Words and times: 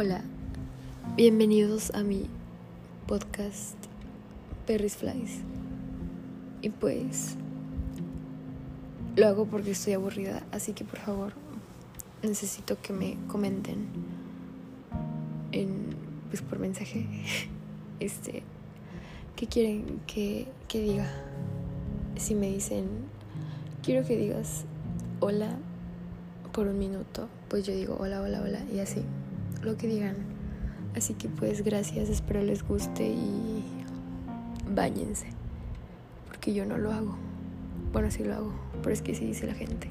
Hola, 0.00 0.22
bienvenidos 1.16 1.92
a 1.92 2.04
mi 2.04 2.26
podcast 3.08 3.74
Perris 4.64 4.96
Flies. 4.96 5.40
Y 6.62 6.68
pues 6.70 7.34
lo 9.16 9.26
hago 9.26 9.46
porque 9.46 9.72
estoy 9.72 9.94
aburrida, 9.94 10.46
así 10.52 10.72
que 10.72 10.84
por 10.84 11.00
favor 11.00 11.32
necesito 12.22 12.80
que 12.80 12.92
me 12.92 13.16
comenten 13.26 13.88
en 15.50 15.96
pues 16.30 16.42
por 16.42 16.60
mensaje 16.60 17.04
este 17.98 18.44
qué 19.34 19.48
quieren 19.48 20.00
que, 20.06 20.46
que 20.68 20.80
diga. 20.80 21.10
Si 22.14 22.36
me 22.36 22.46
dicen 22.46 22.86
quiero 23.82 24.06
que 24.06 24.16
digas 24.16 24.64
hola 25.18 25.56
por 26.52 26.68
un 26.68 26.78
minuto, 26.78 27.28
pues 27.48 27.66
yo 27.66 27.74
digo 27.74 27.96
hola, 27.98 28.22
hola, 28.22 28.40
hola 28.42 28.62
y 28.72 28.78
así, 28.78 29.02
lo 29.62 29.76
que 29.76 29.88
digan. 29.88 30.16
Así 30.96 31.14
que 31.14 31.28
pues 31.28 31.62
gracias, 31.62 32.08
espero 32.08 32.42
les 32.42 32.66
guste 32.66 33.06
y 33.06 33.62
bañense, 34.74 35.26
porque 36.26 36.54
yo 36.54 36.64
no 36.66 36.78
lo 36.78 36.92
hago. 36.92 37.16
Bueno, 37.92 38.10
sí 38.10 38.24
lo 38.24 38.34
hago, 38.34 38.52
pero 38.82 38.92
es 38.92 39.02
que 39.02 39.14
sí 39.14 39.26
dice 39.26 39.46
la 39.46 39.54
gente. 39.54 39.88